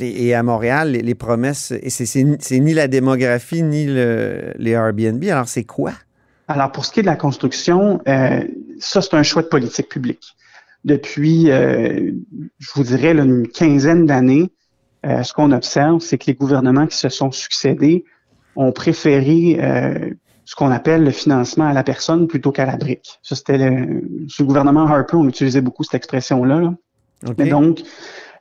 et 0.00 0.34
à 0.34 0.42
Montréal, 0.42 0.92
les, 0.92 1.14
promesses, 1.14 1.72
et 1.72 1.90
c'est 1.90 2.60
ni 2.60 2.74
la 2.74 2.88
démographie 2.88 3.62
ni 3.62 3.86
les 3.86 4.70
Airbnb. 4.70 5.22
Alors, 5.24 5.48
c'est 5.48 5.64
quoi? 5.64 5.92
Alors, 6.48 6.72
pour 6.72 6.84
ce 6.84 6.92
qui 6.92 7.00
est 7.00 7.02
de 7.02 7.08
la 7.08 7.16
construction, 7.16 8.00
euh, 8.08 8.42
ça, 8.78 9.02
c'est 9.02 9.14
un 9.14 9.22
choix 9.22 9.42
de 9.42 9.48
politique 9.48 9.88
publique. 9.88 10.36
Depuis, 10.84 11.50
euh, 11.50 12.12
je 12.58 12.70
vous 12.74 12.84
dirais, 12.84 13.12
une 13.12 13.48
quinzaine 13.48 14.06
d'années, 14.06 14.52
euh, 15.04 15.22
ce 15.22 15.32
qu'on 15.32 15.50
observe, 15.52 16.00
c'est 16.00 16.18
que 16.18 16.26
les 16.26 16.34
gouvernements 16.34 16.86
qui 16.86 16.96
se 16.96 17.08
sont 17.08 17.32
succédés 17.32 18.04
ont 18.54 18.72
préféré 18.72 19.58
ce 20.46 20.54
qu'on 20.54 20.70
appelle 20.70 21.02
le 21.04 21.10
financement 21.10 21.66
à 21.66 21.72
la 21.72 21.82
personne 21.82 22.28
plutôt 22.28 22.52
qu'à 22.52 22.64
la 22.64 22.76
brique. 22.76 23.18
Ça, 23.22 23.34
c'était 23.34 23.58
le, 23.58 24.02
sous 24.28 24.42
le 24.42 24.46
gouvernement 24.46 24.86
Harper, 24.86 25.16
on 25.16 25.28
utilisait 25.28 25.60
beaucoup 25.60 25.82
cette 25.82 25.94
expression-là. 25.94 26.72
Mais 27.36 27.48
donc, 27.48 27.80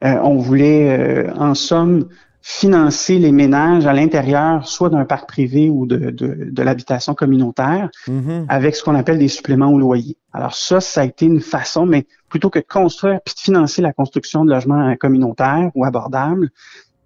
euh, 0.03 0.17
on 0.21 0.37
voulait, 0.37 0.99
euh, 0.99 1.33
en 1.35 1.55
somme, 1.55 2.07
financer 2.47 3.17
les 3.17 3.31
ménages 3.31 3.87
à 3.87 3.93
l'intérieur, 3.93 4.67
soit 4.67 4.91
d'un 4.91 5.03
parc 5.03 5.27
privé 5.27 5.67
ou 5.71 5.87
de, 5.87 6.11
de, 6.11 6.61
l'habitation 6.61 7.15
communautaire, 7.15 7.89
mm-hmm. 8.07 8.45
avec 8.49 8.75
ce 8.75 8.83
qu'on 8.83 8.93
appelle 8.93 9.17
des 9.17 9.29
suppléments 9.29 9.73
au 9.73 9.79
loyer. 9.79 10.15
Alors 10.31 10.53
ça, 10.53 10.79
ça 10.79 11.01
a 11.01 11.05
été 11.05 11.25
une 11.25 11.41
façon, 11.41 11.87
mais 11.87 12.05
plutôt 12.29 12.51
que 12.51 12.59
de 12.59 12.65
construire 12.69 13.19
puis 13.25 13.33
de 13.33 13.39
financer 13.39 13.81
la 13.81 13.93
construction 13.93 14.45
de 14.45 14.51
logements 14.51 14.95
communautaires 14.97 15.71
ou 15.73 15.85
abordables, 15.85 16.51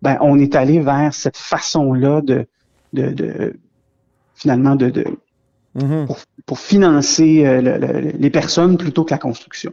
ben 0.02 0.18
on 0.20 0.38
est 0.38 0.56
allé 0.56 0.82
vers 0.82 1.14
cette 1.14 1.38
façon-là 1.38 2.20
de, 2.20 2.46
de, 2.92 3.12
de, 3.12 3.54
finalement 4.36 4.76
de, 4.76 4.90
de 4.90 5.06
mm-hmm. 5.78 6.06
pour, 6.46 6.60
financer 6.60 7.46
euh, 7.46 8.12
les 8.14 8.30
personnes 8.30 8.78
plutôt 8.78 9.06
que 9.06 9.12
la 9.12 9.18
construction. 9.18 9.72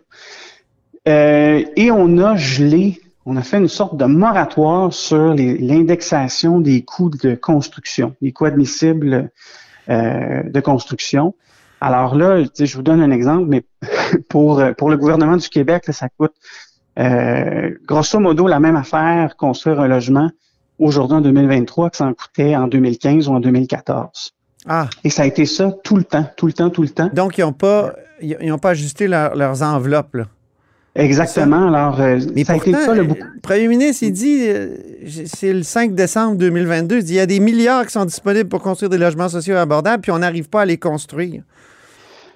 et 1.06 1.90
on 1.90 2.18
a 2.18 2.36
gelé 2.36 3.00
on 3.26 3.36
a 3.36 3.42
fait 3.42 3.58
une 3.58 3.68
sorte 3.68 3.96
de 3.96 4.04
moratoire 4.04 4.92
sur 4.92 5.34
l'indexation 5.34 6.60
des 6.60 6.84
coûts 6.84 7.10
de 7.10 7.34
construction, 7.34 8.14
les 8.22 8.32
coûts 8.32 8.44
admissibles 8.44 9.30
euh, 9.90 10.42
de 10.44 10.60
construction. 10.60 11.34
Alors 11.80 12.14
là, 12.14 12.44
je 12.58 12.76
vous 12.76 12.82
donne 12.82 13.02
un 13.02 13.10
exemple, 13.10 13.46
mais 13.48 13.64
pour, 14.28 14.62
pour 14.78 14.90
le 14.90 14.96
gouvernement 14.96 15.36
du 15.36 15.48
Québec, 15.48 15.84
ça 15.90 16.08
coûte 16.08 16.34
euh, 16.98 17.70
grosso 17.84 18.18
modo 18.20 18.46
la 18.46 18.60
même 18.60 18.76
affaire 18.76 19.36
construire 19.36 19.80
un 19.80 19.88
logement 19.88 20.30
aujourd'hui 20.78 21.16
en 21.16 21.20
2023 21.20 21.90
que 21.90 21.96
ça 21.96 22.06
en 22.06 22.14
coûtait 22.14 22.54
en 22.54 22.68
2015 22.68 23.28
ou 23.28 23.34
en 23.34 23.40
2014. 23.40 24.32
Ah. 24.68 24.88
Et 25.04 25.10
ça 25.10 25.22
a 25.22 25.26
été 25.26 25.46
ça 25.46 25.72
tout 25.84 25.96
le 25.96 26.04
temps, 26.04 26.26
tout 26.36 26.46
le 26.46 26.52
temps, 26.52 26.70
tout 26.70 26.82
le 26.82 26.88
temps. 26.88 27.10
Donc, 27.12 27.38
ils 27.38 27.42
n'ont 27.42 27.52
pas, 27.52 27.92
ils 28.20 28.52
ont 28.52 28.58
pas 28.58 28.70
ajusté 28.70 29.08
leurs 29.08 29.62
enveloppes. 29.62 30.14
Là. 30.14 30.26
Exactement. 30.96 31.68
Alors, 31.68 32.00
euh, 32.00 32.18
Mais 32.34 32.44
ça 32.44 32.54
pourtant, 32.54 32.94
le, 32.94 33.06
premier 33.42 33.68
ministre, 33.68 34.02
il 34.02 34.12
dit, 34.12 34.46
euh, 34.48 34.76
c'est 35.26 35.52
le 35.52 35.62
5 35.62 35.94
décembre 35.94 36.36
2022, 36.36 36.98
il 36.98 37.04
dit, 37.04 37.12
il 37.12 37.16
y 37.16 37.20
a 37.20 37.26
des 37.26 37.40
milliards 37.40 37.86
qui 37.86 37.92
sont 37.92 38.04
disponibles 38.04 38.48
pour 38.48 38.62
construire 38.62 38.90
des 38.90 38.98
logements 38.98 39.28
sociaux 39.28 39.56
abordables, 39.56 40.00
puis 40.02 40.10
on 40.10 40.18
n'arrive 40.18 40.48
pas 40.48 40.62
à 40.62 40.64
les 40.64 40.78
construire. 40.78 41.42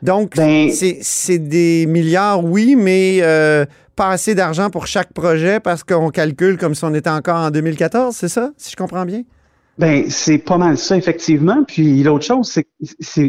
Donc, 0.02 0.36
ben, 0.36 0.70
c'est 0.70 1.38
des 1.38 1.86
milliards, 1.86 2.44
oui, 2.44 2.74
mais 2.76 3.18
euh, 3.22 3.66
pas 3.96 4.08
assez 4.08 4.34
d'argent 4.34 4.70
pour 4.70 4.86
chaque 4.86 5.12
projet 5.12 5.60
parce 5.60 5.84
qu'on 5.84 6.10
calcule 6.10 6.56
comme 6.56 6.74
si 6.74 6.84
on 6.84 6.94
était 6.94 7.10
encore 7.10 7.36
en 7.36 7.50
2014, 7.50 8.16
c'est 8.16 8.28
ça, 8.28 8.50
si 8.56 8.70
je 8.70 8.76
comprends 8.76 9.04
bien? 9.04 9.22
Ben, 9.80 10.10
c'est 10.10 10.36
pas 10.36 10.58
mal 10.58 10.76
ça, 10.76 10.94
effectivement. 10.94 11.64
Puis 11.64 12.02
l'autre 12.02 12.26
chose, 12.26 12.50
c'est 12.50 12.68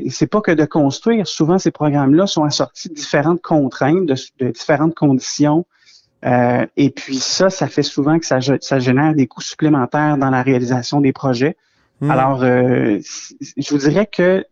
c'est 0.09 0.27
pas 0.27 0.41
que 0.41 0.51
de 0.51 0.65
construire. 0.65 1.25
Souvent, 1.25 1.57
ces 1.57 1.71
programmes-là 1.71 2.27
sont 2.27 2.43
assortis 2.43 2.89
de 2.89 2.93
différentes 2.93 3.41
contraintes, 3.41 4.05
de, 4.05 4.49
différentes 4.49 4.93
conditions. 4.93 5.65
Euh, 6.25 6.65
et 6.75 6.89
puis 6.89 7.15
ça, 7.15 7.49
ça 7.49 7.67
fait 7.67 7.83
souvent 7.83 8.19
que 8.19 8.25
ça, 8.25 8.39
ça 8.59 8.79
génère 8.79 9.15
des 9.15 9.27
coûts 9.27 9.41
supplémentaires 9.41 10.17
dans 10.17 10.29
la 10.29 10.43
réalisation 10.43 10.99
des 10.99 11.13
projets. 11.13 11.55
Hmm. 12.01 12.11
Alors, 12.11 12.43
euh, 12.43 12.99
je 13.55 13.69
vous 13.69 13.77
dirais 13.77 14.09
que 14.11 14.43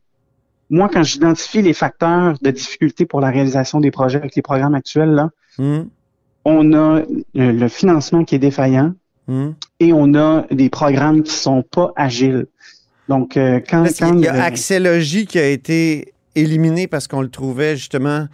moi, 0.70 0.88
quand 0.88 1.04
j'identifie 1.04 1.62
les 1.62 1.74
facteurs 1.74 2.36
de 2.42 2.50
difficulté 2.50 3.06
pour 3.06 3.20
la 3.20 3.30
réalisation 3.30 3.82
des 3.82 3.92
projets 3.92 4.20
avec 4.20 4.38
les 4.38 4.42
programmes 4.42 4.74
actuels, 4.74 5.12
là, 5.12 5.32
hmm. 5.58 5.82
on 6.46 6.74
a 6.74 7.02
le 7.34 7.68
financement 7.68 8.24
qui 8.24 8.36
est 8.36 8.40
défaillant, 8.40 8.94
Hmm. 9.30 9.52
Et 9.80 9.94
on 9.94 10.16
a 10.16 10.48
des 10.50 10.72
programmes 10.72 11.22
qui 11.22 11.34
sont 11.34 11.62
pas 11.62 11.94
agiles. 11.96 12.48
Donc, 13.10 13.38
euh, 13.38 13.60
quand, 13.70 13.86
il 13.86 14.22
y 14.22 14.28
a 14.28 14.44
Axelogie 14.44 15.28
qui 15.28 15.38
a 15.38 15.48
été 15.48 16.14
éliminé 16.34 16.88
parce 16.88 17.08
qu'on 17.08 17.22
le 17.22 17.30
trouvait 17.30 17.78
justement 17.78 18.28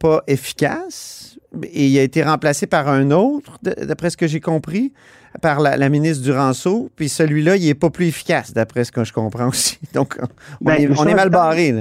pas 0.00 0.24
efficace 0.26 1.21
et 1.64 1.86
il 1.86 1.98
a 1.98 2.02
été 2.02 2.22
remplacé 2.22 2.66
par 2.66 2.88
un 2.88 3.10
autre, 3.10 3.58
d'après 3.62 4.10
ce 4.10 4.16
que 4.16 4.26
j'ai 4.26 4.40
compris 4.40 4.92
par 5.40 5.60
la, 5.60 5.88
ministre 5.88 6.22
Duranceau, 6.22 6.90
puis 6.94 7.08
celui-là, 7.08 7.56
il 7.56 7.64
n'est 7.64 7.74
pas 7.74 7.90
plus 7.90 8.06
efficace, 8.06 8.52
d'après 8.52 8.84
ce 8.84 8.92
que 8.92 9.04
je 9.04 9.12
comprends 9.12 9.48
aussi. 9.48 9.78
Donc, 9.94 10.18
on, 10.20 10.26
ben, 10.60 10.74
est, 10.74 11.14
mal 11.14 11.30
barré. 11.30 11.72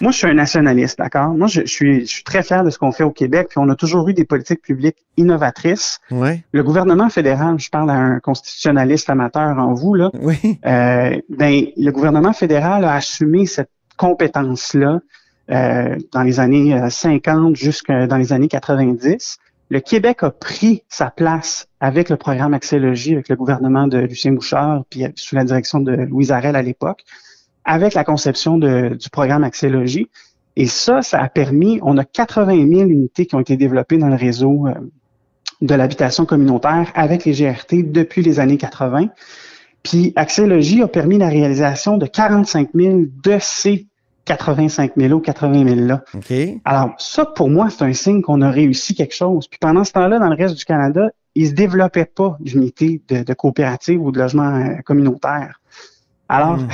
Moi, 0.00 0.12
je 0.12 0.18
suis 0.18 0.26
un 0.26 0.34
nationaliste, 0.34 0.98
d'accord? 0.98 1.30
Moi, 1.30 1.48
je, 1.48 1.62
suis, 1.64 2.02
je 2.02 2.06
suis 2.06 2.24
très 2.24 2.42
fier 2.42 2.62
de 2.62 2.70
ce 2.70 2.78
qu'on 2.78 2.92
fait 2.92 3.04
au 3.04 3.10
Québec, 3.10 3.48
puis 3.50 3.58
on 3.58 3.68
a 3.68 3.74
toujours 3.74 4.08
eu 4.08 4.14
des 4.14 4.24
politiques 4.24 4.62
publiques 4.62 4.98
innovatrices. 5.16 5.98
Ouais. 6.10 6.44
Le 6.52 6.62
gouvernement 6.62 7.08
fédéral, 7.08 7.58
je 7.58 7.70
parle 7.70 7.90
à 7.90 7.94
un 7.94 8.20
constitutionnaliste 8.20 9.10
amateur 9.10 9.58
en 9.58 9.74
vous, 9.74 9.94
là. 9.94 10.10
Oui. 10.20 10.60
Euh, 10.64 11.18
ben, 11.28 11.64
le 11.76 11.90
gouvernement 11.90 12.32
fédéral 12.32 12.84
a 12.84 12.94
assumé 12.94 13.46
cette 13.46 13.70
compétence-là 13.96 15.00
dans 15.52 16.22
les 16.22 16.40
années 16.40 16.76
50 16.88 17.52
euh, 17.52 17.54
jusqu'à 17.54 18.06
dans 18.06 18.16
les 18.16 18.32
années 18.32 18.48
90 18.48 19.38
le 19.72 19.80
Québec 19.80 20.22
a 20.22 20.30
pris 20.30 20.82
sa 20.90 21.10
place 21.10 21.66
avec 21.80 22.10
le 22.10 22.18
programme 22.18 22.52
Axélogie, 22.52 23.14
avec 23.14 23.30
le 23.30 23.36
gouvernement 23.36 23.86
de 23.86 23.96
Lucien 23.96 24.32
Bouchard, 24.32 24.84
puis 24.90 25.06
sous 25.16 25.34
la 25.34 25.44
direction 25.44 25.80
de 25.80 25.92
Louise 25.92 26.30
Arel 26.30 26.56
à 26.56 26.62
l'époque, 26.62 27.04
avec 27.64 27.94
la 27.94 28.04
conception 28.04 28.58
du 28.58 29.08
programme 29.10 29.44
Axélogie. 29.44 30.10
Et 30.56 30.66
ça, 30.66 31.00
ça 31.00 31.22
a 31.22 31.28
permis, 31.30 31.78
on 31.80 31.96
a 31.96 32.04
80 32.04 32.68
000 32.68 32.82
unités 32.82 33.24
qui 33.24 33.34
ont 33.34 33.40
été 33.40 33.56
développées 33.56 33.96
dans 33.96 34.08
le 34.08 34.14
réseau 34.14 34.66
euh, 34.66 34.74
de 35.62 35.74
l'habitation 35.74 36.26
communautaire 36.26 36.92
avec 36.94 37.24
les 37.24 37.32
GRT 37.32 37.90
depuis 37.90 38.20
les 38.20 38.40
années 38.40 38.58
80. 38.58 39.08
Puis 39.82 40.12
Axélogie 40.16 40.82
a 40.82 40.88
permis 40.88 41.16
la 41.16 41.28
réalisation 41.28 41.96
de 41.96 42.04
45 42.04 42.68
000 42.74 43.04
de 43.24 43.38
ces 43.40 43.86
85 44.24 44.92
000 44.96 45.12
ou 45.12 45.20
80 45.20 45.68
000 45.68 45.80
là. 45.86 46.04
Alors, 46.64 46.94
ça, 46.98 47.26
pour 47.26 47.50
moi, 47.50 47.70
c'est 47.70 47.84
un 47.84 47.92
signe 47.92 48.22
qu'on 48.22 48.40
a 48.40 48.50
réussi 48.50 48.94
quelque 48.94 49.14
chose. 49.14 49.48
Puis 49.48 49.58
pendant 49.60 49.84
ce 49.84 49.92
temps-là, 49.92 50.18
dans 50.18 50.28
le 50.28 50.36
reste 50.36 50.56
du 50.56 50.64
Canada, 50.64 51.10
il 51.34 51.48
se 51.48 51.52
développait 51.52 52.04
pas 52.04 52.36
d'unité 52.40 53.02
de, 53.08 53.22
de, 53.22 53.34
coopérative 53.34 54.00
ou 54.00 54.12
de 54.12 54.18
logement 54.18 54.54
euh, 54.54 54.76
communautaire. 54.84 55.60
Alors, 56.28 56.56
mm. 56.56 56.68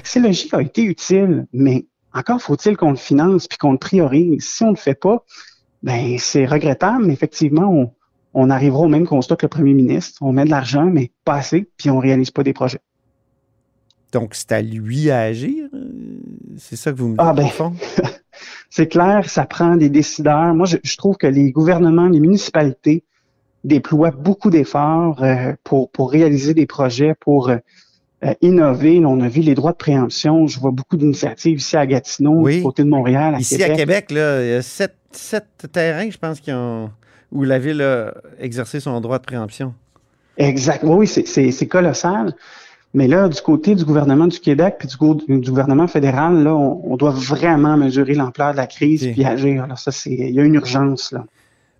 a 0.52 0.62
été 0.62 0.83
utile, 0.83 1.47
mais 1.52 1.87
encore 2.12 2.40
faut-il 2.40 2.76
qu'on 2.76 2.90
le 2.90 2.97
finance 2.97 3.47
puis 3.49 3.59
qu'on 3.59 3.73
le 3.73 3.78
priorise. 3.78 4.45
Si 4.45 4.62
on 4.62 4.71
le 4.71 4.76
fait 4.76 4.99
pas, 4.99 5.25
ben 5.83 6.17
c'est 6.19 6.47
regrettable, 6.47 7.05
mais 7.07 7.12
effectivement, 7.12 7.69
on, 7.71 7.93
on 8.35 8.50
arrivera 8.50 8.81
au 8.81 8.88
même 8.88 9.07
constat 9.07 9.37
que 9.37 9.47
le 9.47 9.50
premier 9.50 9.75
ministre. 9.75 10.19
On 10.21 10.33
met 10.33 10.45
de 10.45 10.50
l'argent, 10.50 10.87
mais 10.87 11.11
pas 11.25 11.35
assez, 11.35 11.69
puis 11.76 11.90
on 11.90 11.99
réalise 11.99 12.31
pas 12.31 12.43
des 12.43 12.52
projets. 12.52 12.81
Donc, 14.12 14.35
c'est 14.35 14.52
à 14.52 14.62
lui 14.62 15.11
à 15.11 15.21
agir? 15.21 15.69
C'est 16.59 16.77
ça 16.77 16.93
que 16.93 16.99
vous 16.99 17.09
me 17.09 17.12
dites, 17.12 17.21
ah, 17.21 17.33
ben, 17.33 17.49
c'est 18.71 18.88
clair, 18.88 19.29
ça 19.29 19.47
prend 19.47 19.77
des 19.77 19.88
décideurs. 19.88 20.55
Moi, 20.55 20.67
je, 20.67 20.97
trouve 20.97 21.17
que 21.17 21.27
les 21.27 21.50
gouvernements, 21.50 22.09
les 22.09 22.21
municipalités 22.21 23.05
déploient 23.65 24.11
beaucoup 24.11 24.50
d'efforts 24.50 25.23
euh, 25.23 25.53
pour, 25.65 25.91
pour 25.91 26.11
réaliser 26.11 26.55
des 26.55 26.67
projets, 26.67 27.15
pour, 27.21 27.49
euh, 27.49 27.57
euh, 28.25 28.35
innover. 28.41 29.00
On 29.07 29.21
a 29.21 29.29
vu 29.29 29.43
les 29.43 29.55
droits 29.55 29.73
de 29.73 29.77
préemption. 29.77 30.49
Je 30.49 30.59
vois 30.59 30.73
beaucoup 30.73 30.97
d'initiatives 30.97 31.59
ici 31.59 31.77
à 31.77 31.87
Gatineau, 31.87 32.43
Oui. 32.43 32.57
du 32.57 32.62
côté 32.65 32.83
de 32.83 32.88
Montréal, 32.88 33.37
à 33.37 33.38
Ici 33.38 33.57
Québec. 33.57 33.71
à 33.71 33.77
Québec, 33.77 34.11
là, 34.11 34.43
il 34.43 34.49
y 34.49 34.53
a 34.55 34.62
sept, 34.62 34.97
sept 35.12 35.69
terrains, 35.73 36.11
je 36.11 36.19
pense, 36.19 36.41
qui 36.41 36.50
ont, 36.50 36.91
où 37.31 37.45
la 37.45 37.61
ville 37.61 37.81
a 37.81 38.15
exercé 38.41 38.81
son 38.81 39.00
droit 39.00 39.19
de 39.19 39.25
préemption. 39.25 39.73
Exact. 40.37 40.83
Oui, 40.83 41.07
c'est 41.07 41.67
colossal. 41.67 42.35
Mais 42.99 43.07
là, 43.07 43.28
du 43.28 43.40
côté 43.40 43.76
du 43.76 43.85
gouvernement 43.85 44.26
du 44.26 44.40
Québec 44.40 44.75
puis 44.81 44.88
du, 44.88 45.38
du 45.38 45.50
gouvernement 45.50 45.87
fédéral, 45.87 46.43
là, 46.43 46.52
on, 46.52 46.81
on 46.83 46.97
doit 46.97 47.12
vraiment 47.12 47.76
mesurer 47.76 48.14
l'ampleur 48.14 48.50
de 48.50 48.57
la 48.57 48.67
crise 48.67 49.05
Ok. 49.07 49.12
puis 49.12 49.25
agir. 49.25 49.62
Alors 49.62 49.78
ça, 49.78 49.93
c'est 49.93 50.11
il 50.11 50.35
y 50.35 50.40
a 50.40 50.43
une 50.43 50.57
urgence 50.57 51.12
là. 51.12 51.25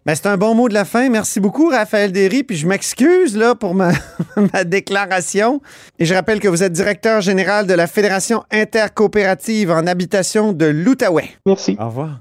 Ben, 0.07 0.15
c'est 0.15 0.29
un 0.29 0.37
bon 0.37 0.55
mot 0.55 0.69
de 0.69 0.75
la 0.75 0.85
fin. 0.85 1.09
Merci 1.11 1.41
beaucoup, 1.41 1.71
Raphaël 1.71 2.13
Derry. 2.13 2.45
Puis 2.45 2.57
je 2.57 2.69
m'excuse 2.69 3.37
là 3.37 3.57
pour 3.57 3.75
ma, 3.75 3.91
ma 4.55 4.63
déclaration. 4.63 5.61
Et 5.99 6.05
je 6.05 6.15
rappelle 6.15 6.39
que 6.39 6.47
vous 6.47 6.63
êtes 6.63 6.73
directeur 6.73 7.21
général 7.21 7.67
de 7.67 7.75
la 7.75 7.89
Fédération 7.89 8.45
intercoopérative 8.53 9.73
en 9.73 9.89
habitation 9.89 10.53
de 10.53 10.67
l'Outaouais. 10.67 11.31
Merci. 11.45 11.77
Au 11.81 11.87
revoir. 11.87 12.21